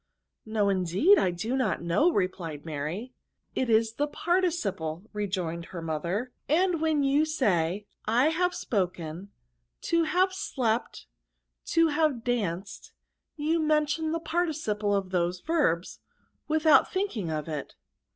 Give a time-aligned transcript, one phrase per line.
[0.47, 3.13] ""No, indeed, I do not know," replied Mary;
[3.53, 9.29] 'fit is ike participley rejoined her mother;'' and when you say, to have spoken,
[9.81, 11.05] to have slept,
[11.67, 12.93] to have danced,
[13.35, 15.99] you mention the par ticiples of those verbs,
[16.47, 17.75] without thinking of it."